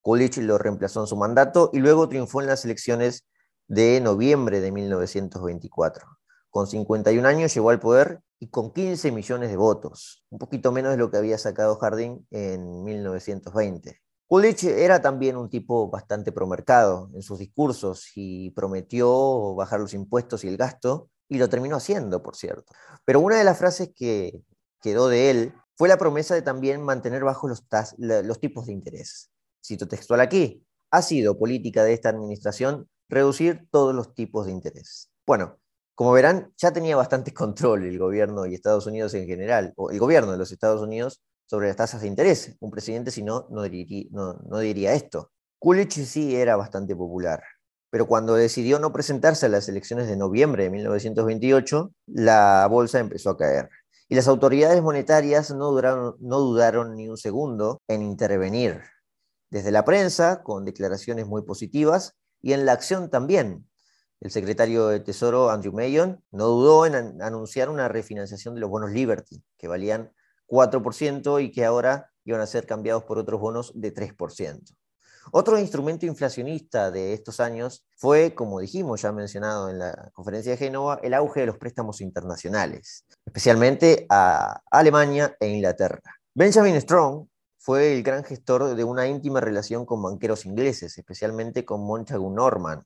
[0.00, 3.26] Coolidge lo reemplazó en su mandato y luego triunfó en las elecciones
[3.66, 6.06] de noviembre de 1924.
[6.50, 10.92] Con 51 años llegó al poder y con 15 millones de votos, un poquito menos
[10.92, 14.00] de lo que había sacado Jardín en 1920.
[14.26, 20.44] Coolidge era también un tipo bastante promercado en sus discursos y prometió bajar los impuestos
[20.44, 22.72] y el gasto, y lo terminó haciendo, por cierto.
[23.04, 24.42] Pero una de las frases que
[24.80, 29.30] quedó de él fue la promesa de también mantener bajos los, los tipos de interés.
[29.64, 35.10] Cito textual aquí, ha sido política de esta administración reducir todos los tipos de interés.
[35.26, 35.58] Bueno,
[35.98, 39.98] como verán, ya tenía bastante control el gobierno y Estados Unidos en general, o el
[39.98, 42.54] gobierno de los Estados Unidos sobre las tasas de interés.
[42.60, 45.32] Un presidente, si no, no diría, esto.
[45.58, 47.42] Coolidge sí era bastante popular,
[47.90, 53.30] pero cuando decidió no presentarse a las elecciones de noviembre de 1928, la bolsa empezó
[53.30, 53.68] a caer.
[54.08, 58.82] Y las autoridades monetarias no dudaron ni un segundo en intervenir.
[59.50, 63.67] Desde la prensa, con declaraciones muy positivas, y en la acción también,
[64.20, 68.90] el secretario de Tesoro, Andrew Mayon, no dudó en anunciar una refinanciación de los bonos
[68.90, 70.12] Liberty, que valían
[70.48, 74.74] 4% y que ahora iban a ser cambiados por otros bonos de 3%.
[75.30, 80.58] Otro instrumento inflacionista de estos años fue, como dijimos ya mencionado en la conferencia de
[80.58, 86.00] Génova, el auge de los préstamos internacionales, especialmente a Alemania e Inglaterra.
[86.34, 87.26] Benjamin Strong
[87.58, 92.82] fue el gran gestor de una íntima relación con banqueros ingleses, especialmente con Montagu Norman,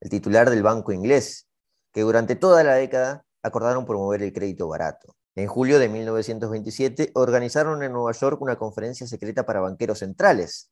[0.00, 1.48] el titular del Banco Inglés,
[1.92, 5.16] que durante toda la década acordaron promover el crédito barato.
[5.36, 10.70] En julio de 1927 organizaron en Nueva York una conferencia secreta para banqueros centrales.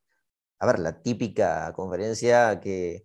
[0.60, 3.04] A ver, la típica conferencia que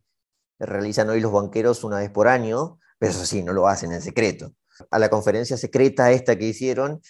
[0.59, 4.01] realizan hoy los banqueros una vez por año, pero eso sí, no lo hacen en
[4.01, 4.53] secreto.
[4.91, 7.01] A la conferencia secreta esta que hicieron,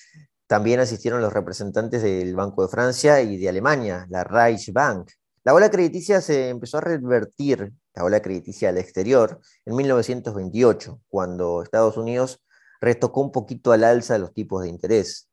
[0.48, 5.10] también asistieron los representantes del Banco de Francia y de Alemania, la Reichsbank.
[5.44, 11.64] La ola crediticia se empezó a revertir, la ola crediticia al exterior, en 1928, cuando
[11.64, 12.44] Estados Unidos
[12.80, 15.30] retocó un poquito al alza los tipos de interés.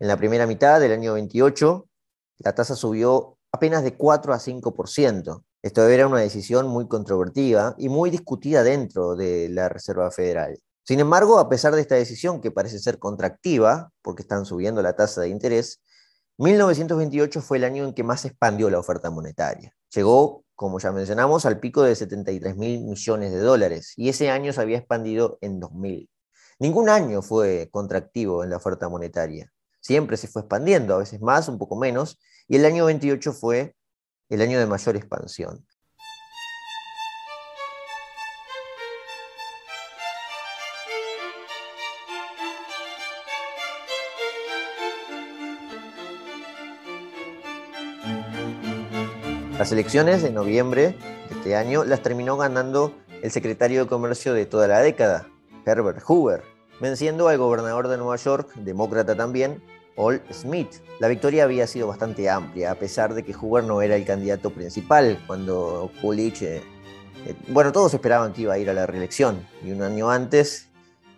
[0.00, 1.88] En la primera mitad del año 28,
[2.38, 5.44] la tasa subió apenas de 4 a 5%.
[5.62, 10.58] Esto era una decisión muy controvertida y muy discutida dentro de la Reserva Federal.
[10.82, 14.96] Sin embargo, a pesar de esta decisión que parece ser contractiva, porque están subiendo la
[14.96, 15.80] tasa de interés,
[16.38, 19.72] 1928 fue el año en que más expandió la oferta monetaria.
[19.94, 24.52] Llegó, como ya mencionamos, al pico de 73 mil millones de dólares y ese año
[24.52, 26.08] se había expandido en 2000.
[26.60, 29.52] Ningún año fue contractivo en la oferta monetaria.
[29.80, 33.74] Siempre se fue expandiendo, a veces más, un poco menos, y el año 28 fue
[34.28, 35.66] el año de mayor expansión.
[49.62, 50.96] Las elecciones de noviembre
[51.28, 55.28] de este año las terminó ganando el secretario de Comercio de toda la década,
[55.64, 56.42] Herbert Hoover,
[56.80, 59.62] venciendo al gobernador de Nueva York, demócrata también,
[59.94, 60.82] Ol Smith.
[60.98, 64.50] La victoria había sido bastante amplia, a pesar de que Hoover no era el candidato
[64.50, 66.42] principal cuando Coolidge...
[66.42, 66.62] Eh,
[67.26, 70.70] eh, bueno, todos esperaban que iba a ir a la reelección y un año antes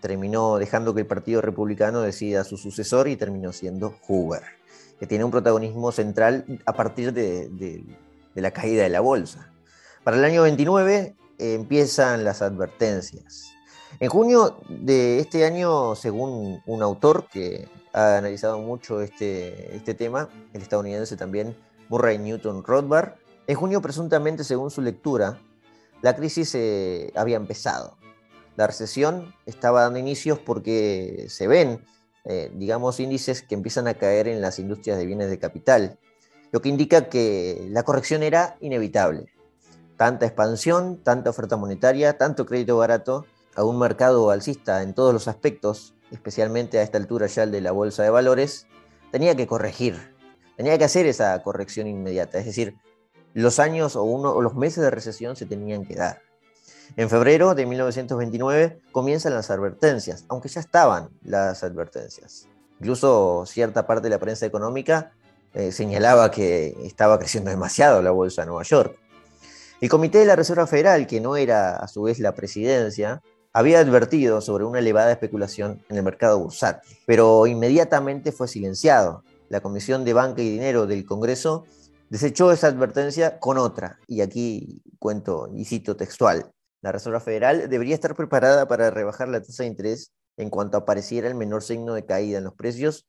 [0.02, 4.42] terminó dejando que el Partido Republicano decida su sucesor y terminó siendo Hoover,
[5.00, 8.03] que tiene un protagonismo central a partir de, de
[8.40, 9.52] la caída de la bolsa.
[10.02, 13.54] Para el año 29 eh, empiezan las advertencias.
[14.00, 20.28] En junio de este año, según un autor que ha analizado mucho este, este tema,
[20.52, 21.56] el estadounidense también,
[21.88, 23.14] Murray Newton Rothbard,
[23.46, 25.40] en junio presuntamente, según su lectura,
[26.02, 27.96] la crisis eh, había empezado.
[28.56, 31.84] La recesión estaba dando inicios porque se ven,
[32.24, 35.98] eh, digamos, índices que empiezan a caer en las industrias de bienes de capital
[36.54, 39.26] lo que indica que la corrección era inevitable.
[39.96, 45.26] Tanta expansión, tanta oferta monetaria, tanto crédito barato, a un mercado alcista en todos los
[45.26, 48.68] aspectos, especialmente a esta altura ya el de la bolsa de valores,
[49.10, 50.14] tenía que corregir,
[50.56, 52.76] tenía que hacer esa corrección inmediata, es decir,
[53.32, 56.22] los años o, uno, o los meses de recesión se tenían que dar.
[56.94, 62.46] En febrero de 1929 comienzan las advertencias, aunque ya estaban las advertencias.
[62.78, 65.10] Incluso cierta parte de la prensa económica
[65.54, 68.98] eh, señalaba que estaba creciendo demasiado la bolsa de Nueva York.
[69.80, 73.78] El Comité de la Reserva Federal, que no era a su vez la presidencia, había
[73.78, 79.22] advertido sobre una elevada especulación en el mercado bursátil, pero inmediatamente fue silenciado.
[79.48, 81.64] La Comisión de Banca y Dinero del Congreso
[82.10, 86.50] desechó esa advertencia con otra, y aquí cuento y cito textual.
[86.82, 91.28] La Reserva Federal debería estar preparada para rebajar la tasa de interés en cuanto apareciera
[91.28, 93.06] el menor signo de caída en los precios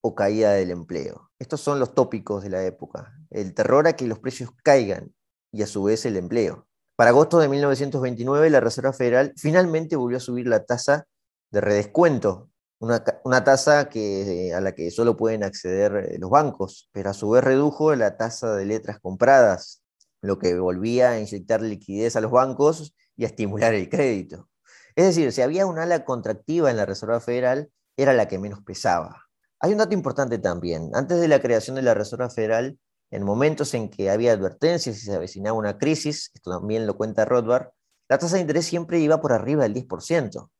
[0.00, 1.30] o caída del empleo.
[1.38, 3.12] Estos son los tópicos de la época.
[3.30, 5.14] El terror a que los precios caigan
[5.52, 6.66] y a su vez el empleo.
[6.96, 11.06] Para agosto de 1929, la Reserva Federal finalmente volvió a subir la tasa
[11.50, 13.02] de redescuento, una,
[13.44, 17.94] tasa a la que solo pueden acceder eh, los bancos, pero a su vez redujo
[17.94, 19.82] la tasa de letras compradas,
[20.20, 24.48] lo que volvía a inyectar liquidez a los bancos y a estimular el crédito.
[24.94, 28.62] Es decir, si había un ala contractiva en la Reserva Federal, era la que menos
[28.62, 29.25] pesaba.
[29.60, 30.90] Hay un dato importante también.
[30.94, 32.78] Antes de la creación de la Reserva Federal,
[33.10, 37.24] en momentos en que había advertencias y se avecinaba una crisis, esto también lo cuenta
[37.24, 37.68] Rothbard,
[38.08, 40.50] la tasa de interés siempre iba por arriba del 10%,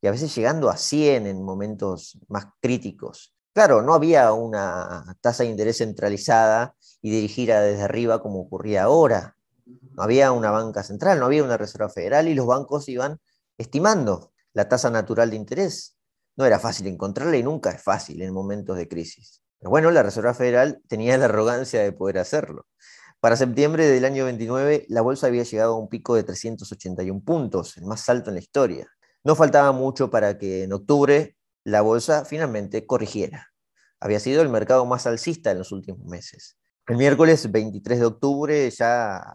[0.00, 3.34] y a veces llegando a 100 en momentos más críticos.
[3.52, 9.36] Claro, no había una tasa de interés centralizada y dirigida desde arriba como ocurría ahora.
[9.64, 13.20] No había una banca central, no había una reserva federal y los bancos iban
[13.58, 15.93] estimando la tasa natural de interés
[16.36, 19.42] no era fácil encontrarla y nunca es fácil en momentos de crisis.
[19.58, 22.66] Pero bueno, la Reserva Federal tenía la arrogancia de poder hacerlo.
[23.20, 27.76] Para septiembre del año 29, la bolsa había llegado a un pico de 381 puntos,
[27.78, 28.86] el más alto en la historia.
[29.22, 33.48] No faltaba mucho para que en octubre la bolsa finalmente corrigiera.
[33.98, 36.58] Había sido el mercado más alcista en los últimos meses.
[36.86, 39.34] El miércoles 23 de octubre ya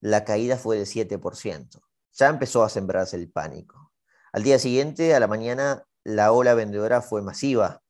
[0.00, 1.82] la caída fue de 7%.
[2.12, 3.92] Ya empezó a sembrarse el pánico.
[4.32, 7.82] Al día siguiente, a la mañana, la ola vendedora fue masiva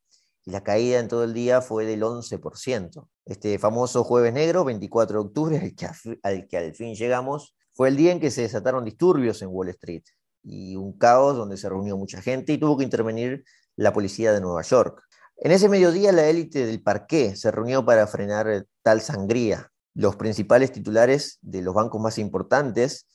[0.46, 3.08] y la caída en todo el día fue del 11%.
[3.26, 5.74] Este famoso jueves negro, 24 de octubre,
[6.22, 9.68] al que, al fin llegamos, fue el día en que se desataron disturbios en Wall
[9.68, 10.04] Street
[10.42, 13.44] y un caos donde se reunió mucha gente y tuvo que intervenir
[13.76, 15.02] la policía de Nueva York.
[15.36, 19.70] En ese mediodía la élite del parqué se reunió para frenar tal sangría.
[19.92, 23.06] Los principales titulares de los bancos más importantes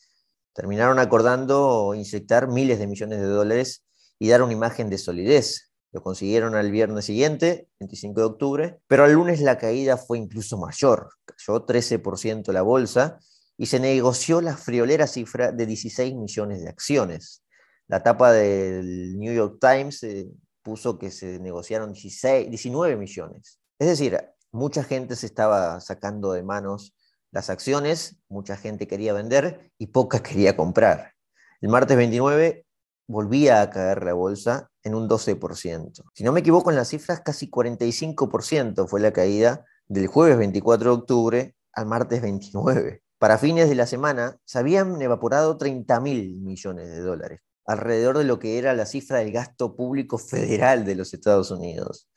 [0.54, 3.84] terminaron acordando inyectar miles de millones de dólares
[4.22, 9.04] y dar una imagen de solidez lo consiguieron al viernes siguiente, 25 de octubre, pero
[9.04, 11.10] al lunes la caída fue incluso mayor.
[11.26, 13.20] Cayó 13% la bolsa
[13.58, 17.44] y se negoció la friolera cifra de 16 millones de acciones.
[17.88, 20.30] La tapa del New York Times eh,
[20.62, 23.60] puso que se negociaron 16, 19 millones.
[23.80, 24.20] Es decir,
[24.52, 26.96] mucha gente se estaba sacando de manos
[27.32, 31.14] las acciones, mucha gente quería vender y poca quería comprar.
[31.60, 32.68] El martes 29
[33.12, 36.04] volvía a caer la bolsa en un 12%.
[36.14, 40.90] Si no me equivoco en las cifras, casi 45% fue la caída del jueves 24
[40.90, 43.04] de octubre al martes 29.
[43.20, 48.24] Para fines de la semana se habían evaporado 30 mil millones de dólares, alrededor de
[48.24, 52.08] lo que era la cifra del gasto público federal de los Estados Unidos.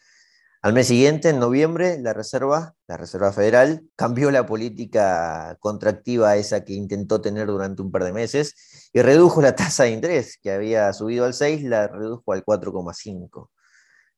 [0.64, 6.64] Al mes siguiente, en noviembre, la Reserva, la Reserva Federal, cambió la política contractiva esa
[6.64, 10.52] que intentó tener durante un par de meses y redujo la tasa de interés, que
[10.52, 13.50] había subido al 6, la redujo al 4,5.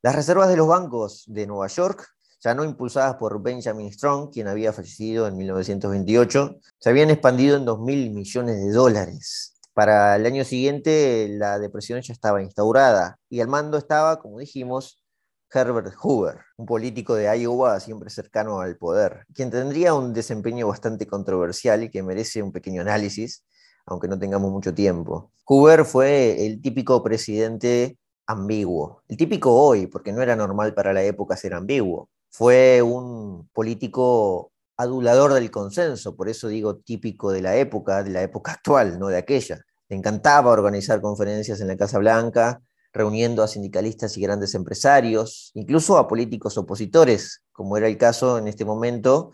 [0.03, 2.07] Las reservas de los bancos de Nueva York,
[2.39, 7.67] ya no impulsadas por Benjamin Strong, quien había fallecido en 1928, se habían expandido en
[7.67, 9.57] 2.000 millones de dólares.
[9.75, 15.03] Para el año siguiente, la depresión ya estaba instaurada y al mando estaba, como dijimos,
[15.53, 21.07] Herbert Hoover, un político de Iowa siempre cercano al poder, quien tendría un desempeño bastante
[21.07, 23.45] controversial y que merece un pequeño análisis,
[23.87, 25.31] aunque no tengamos mucho tiempo.
[25.45, 31.03] Hoover fue el típico presidente ambiguo, el típico hoy, porque no era normal para la
[31.03, 32.09] época ser ambiguo.
[32.29, 38.23] Fue un político adulador del consenso, por eso digo típico de la época, de la
[38.23, 39.65] época actual, no de aquella.
[39.89, 42.61] Le encantaba organizar conferencias en la Casa Blanca,
[42.97, 48.49] reuniendo a sindicalistas y grandes empresarios, incluso a políticos opositores, como era el caso en
[48.49, 49.33] este momento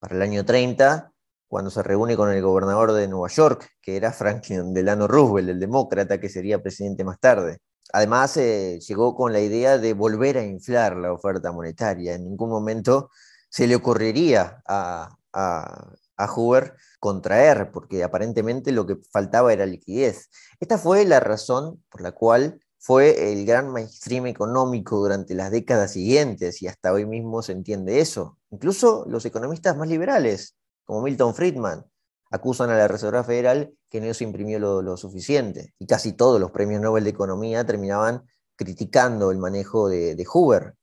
[0.00, 1.12] para el año 30,
[1.46, 5.60] cuando se reúne con el gobernador de Nueva York, que era Franklin Delano Roosevelt, el
[5.60, 7.58] demócrata que sería presidente más tarde.
[7.92, 12.14] Además, eh, llegó con la idea de volver a inflar la oferta monetaria.
[12.14, 13.10] En ningún momento
[13.48, 20.30] se le ocurriría a, a Hoover contraer, porque aparentemente lo que faltaba era liquidez.
[20.58, 25.92] Esta fue la razón por la cual fue el gran mainstream económico durante las décadas
[25.92, 28.36] siguientes y hasta hoy mismo se entiende eso.
[28.50, 30.54] Incluso los economistas más liberales,
[30.84, 31.86] como Milton Friedman,
[32.30, 35.72] acusan a la Reserva Federal que no se imprimió lo, suficiente.
[35.78, 38.22] Y casi todos los premios Nobel de Economía terminaban
[38.54, 40.74] criticando el manejo de, Hoover.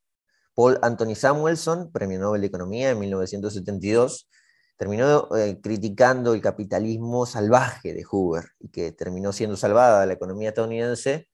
[0.55, 4.27] Paul Anthony Samuelson, Premio Nobel de Economía en 1972,
[4.75, 10.49] terminó eh, criticando el capitalismo salvaje de Hoover y que terminó siendo salvada la economía
[10.49, 11.27] estadounidense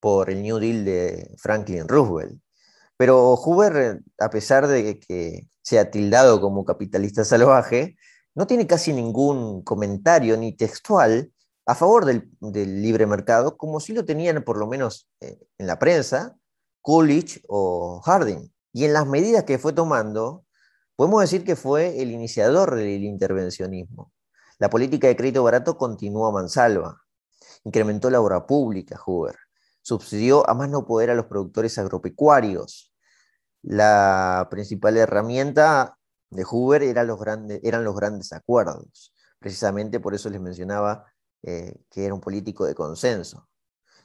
[0.00, 2.40] por el New Deal de Franklin Roosevelt.
[2.96, 7.96] Pero Hoover, a pesar de que sea tildado como capitalista salvaje,
[8.34, 11.32] no tiene casi ningún comentario ni textual
[11.66, 12.30] a favor del,
[12.82, 16.36] libre mercado, como si lo tenían por lo menos eh, en la prensa
[16.80, 18.52] Coolidge o Harding.
[18.72, 20.44] Y en las medidas que fue tomando,
[20.94, 24.12] podemos decir que fue el iniciador del intervencionismo.
[24.58, 27.02] La política de crédito barato continuó a mansalva.
[27.64, 29.36] Incrementó la obra pública, Hoover
[29.86, 32.92] subsidió a más no poder a los productores agropecuarios.
[33.62, 35.96] La principal herramienta
[36.28, 37.06] de Hoover eran
[37.84, 39.14] los grandes acuerdos.
[39.38, 41.04] Precisamente por eso les mencionaba
[41.44, 43.48] eh, que era un político de consenso.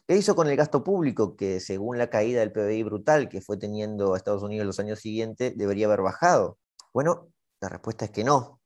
[0.08, 1.36] ¿Qué hizo con el gasto público?
[1.36, 5.00] Que según la caída del PBI brutal que fue teniendo a Estados Unidos los años
[5.00, 6.60] siguientes, debería haber bajado.
[6.94, 8.62] Bueno, la respuesta es que no.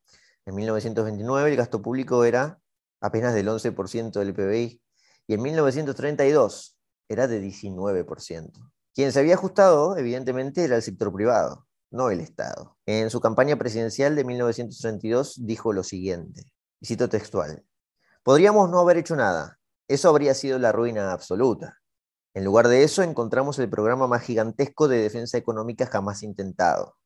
[0.46, 2.60] En 1929 el gasto público era
[3.00, 4.82] apenas del 11% del PBI
[5.28, 6.75] y en 1932
[7.08, 8.52] era de 19%.
[8.94, 12.78] Quien se había ajustado, evidentemente, era el sector privado, no el Estado.
[12.86, 16.46] En su campaña presidencial de 1932 dijo lo siguiente,
[16.80, 17.64] y cito textual,
[18.24, 21.80] podríamos no haber hecho nada, eso habría sido la ruina absoluta.
[22.34, 26.98] En lugar de eso, encontramos el programa más gigantesco de defensa económica jamás intentado.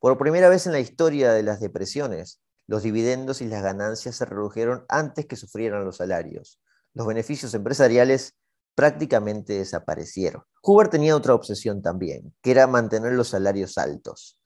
[0.00, 4.24] Por primera vez en la historia de las depresiones, los dividendos y las ganancias se
[4.24, 6.60] redujeron antes que sufrieran los salarios.
[6.94, 8.34] Los beneficios empresariales
[8.74, 10.42] prácticamente desaparecieron.
[10.62, 14.38] Hoover tenía otra obsesión también, que era mantener los salarios altos.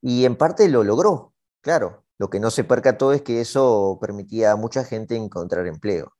[0.00, 2.04] Y en parte lo logró, claro.
[2.18, 6.12] Lo que no se percató es que eso permitía a mucha gente encontrar empleo.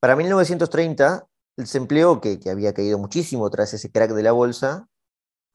[0.00, 1.24] Para 1930,
[1.56, 4.88] el desempleo, que, que había caído muchísimo tras ese crack de la bolsa,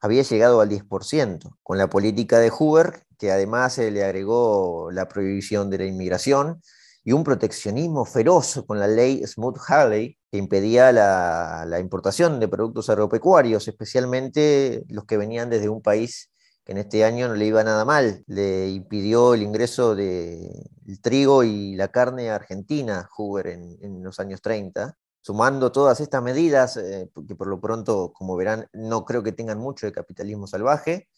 [0.00, 5.08] había llegado al 10%, con la política de Hoover, que además se le agregó la
[5.08, 6.60] prohibición de la inmigración
[7.04, 13.68] y un proteccionismo feroz con la ley Smoot-Hawley, que impedía la, importación de productos agropecuarios,
[13.68, 16.30] especialmente los que venían desde un país
[16.64, 18.24] que en este año no le iba nada mal.
[18.26, 23.10] Le impidió el ingreso del trigo y la carne a Argentina,
[23.44, 28.34] en, en los años 30 sumando todas estas medidas, eh, que por lo pronto, como
[28.34, 31.08] verán, no creo que tengan mucho de capitalismo salvaje,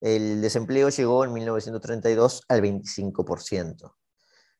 [0.00, 3.94] el desempleo llegó en 1932 al 25%.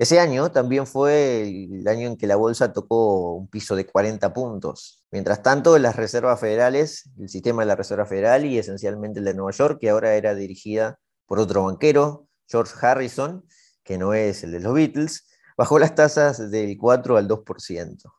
[0.03, 4.34] Ese año también fue el año en que la bolsa tocó un piso de 40
[4.34, 5.05] puntos.
[5.12, 9.34] Mientras tanto, las reservas federales, el sistema de la Reserva Federal y esencialmente el de
[9.34, 13.46] Nueva York, que ahora era dirigida por otro banquero, George Harrison,
[13.84, 18.12] que no es el de los Beatles, bajó las tasas del 4 al 2%.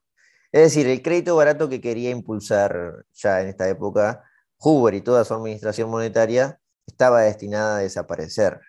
[0.53, 4.23] Es decir, el crédito barato que quería impulsar ya en esta época
[4.59, 8.61] Hoover y toda su administración monetaria estaba destinada a desaparecer.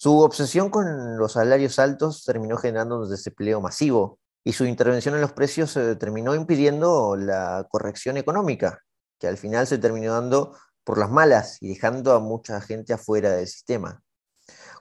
[0.00, 5.20] Su obsesión con los salarios altos terminó generando un desempleo masivo y su intervención en
[5.20, 8.80] los precios se terminó impidiendo la corrección económica,
[9.18, 13.30] que al final se terminó dando por las malas y dejando a mucha gente afuera
[13.32, 14.00] del sistema.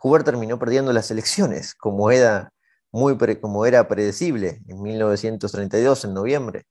[0.01, 2.53] Hoover terminó perdiendo las elecciones, como era
[2.91, 6.67] muy como era predecible en 1932, en noviembre.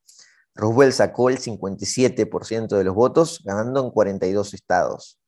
[0.55, 5.19] Roosevelt sacó el 57% de los votos, ganando en 42 estados.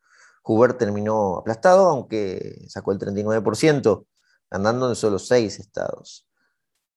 [0.50, 4.08] Hoover terminó aplastado, aunque sacó el 39%,
[4.50, 6.28] ganando en solo 6 estados.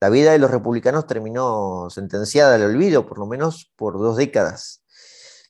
[0.01, 4.83] La vida de los republicanos terminó sentenciada al olvido, por lo menos por dos décadas.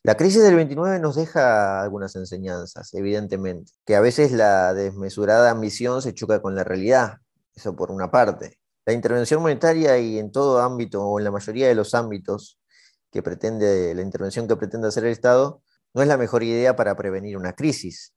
[0.03, 6.01] La crisis del 29 nos deja algunas enseñanzas, evidentemente, que a veces la desmesurada ambición
[6.01, 7.19] se choca con la realidad,
[7.55, 8.59] eso por una parte.
[8.85, 12.59] La intervención monetaria y en todo ámbito, o en la mayoría de los ámbitos
[13.13, 15.61] que pretende, la intervención que pretende hacer el Estado,
[15.93, 18.13] no es la mejor idea para prevenir una crisis.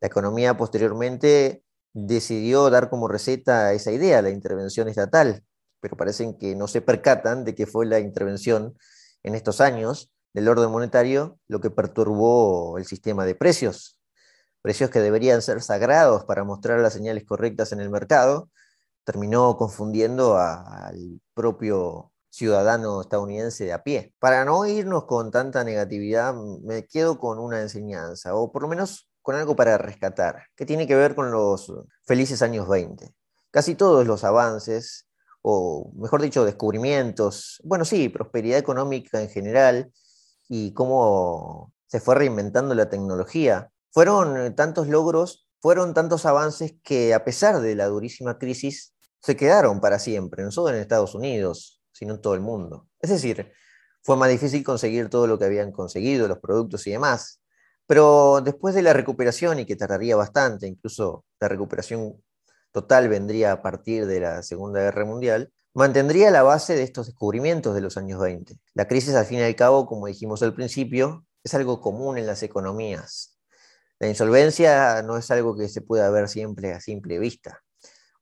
[0.00, 5.44] La economía posteriormente decidió dar como receta esa idea, la intervención estatal,
[5.80, 8.76] pero parecen que no se percatan de que fue la intervención
[9.22, 13.98] en estos años del orden monetario lo que perturbó el sistema de precios.
[14.60, 18.50] Precios que deberían ser sagrados para mostrar las señales correctas en el mercado,
[19.04, 24.12] terminó confundiendo al propio ciudadano estadounidense de a pie.
[24.18, 29.08] Para no irnos con tanta negatividad, me quedo con una enseñanza, o por lo menos
[29.22, 31.72] con algo para rescatar, que tiene que ver con los
[32.04, 33.10] felices años 20.
[33.50, 35.06] Casi todos los avances,
[35.40, 39.90] o mejor dicho, descubrimientos, bueno, sí, prosperidad económica en general,
[40.46, 47.24] y cómo se fue reinventando la tecnología, fueron tantos logros, fueron tantos avances que a
[47.24, 52.14] pesar de la durísima crisis, se quedaron para siempre, no solo en Estados Unidos, sino
[52.14, 52.88] en todo el mundo.
[53.00, 53.52] Es decir,
[54.02, 57.40] fue más difícil conseguir todo lo que habían conseguido, los productos y demás.
[57.86, 62.22] Pero después de la recuperación, y que tardaría bastante, incluso la recuperación
[62.70, 67.74] total vendría a partir de la Segunda Guerra Mundial, mantendría la base de estos descubrimientos
[67.74, 68.58] de los años 20.
[68.74, 72.26] La crisis, al fin y al cabo, como dijimos al principio, es algo común en
[72.26, 73.38] las economías.
[73.98, 77.62] La insolvencia no es algo que se pueda ver siempre a simple vista.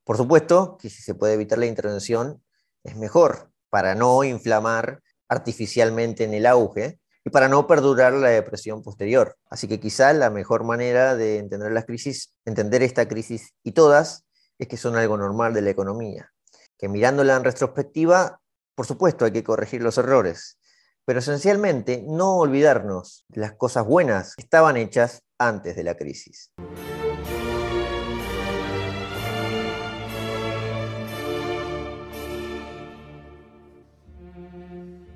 [0.05, 2.41] Por supuesto que si se puede evitar la intervención,
[2.83, 8.81] es mejor para no inflamar artificialmente en el auge y para no perdurar la depresión
[8.81, 9.35] posterior.
[9.49, 14.23] Así que quizá la mejor manera de entender las crisis, entender esta crisis y todas,
[14.59, 16.31] es que son algo normal de la economía.
[16.77, 18.39] Que mirándola en retrospectiva,
[18.75, 20.57] por supuesto hay que corregir los errores,
[21.03, 26.53] pero esencialmente no olvidarnos de las cosas buenas que estaban hechas antes de la crisis.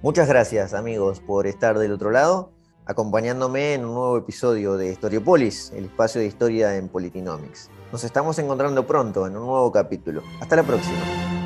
[0.02, 2.54] Muchas gracias amigos por estar del otro lado,
[2.86, 7.70] acompañándome en un nuevo episodio de Historiopolis, el espacio de historia en Politinomics.
[7.92, 10.24] Nos estamos encontrando pronto en un nuevo capítulo.
[10.40, 11.39] Hasta la próxima.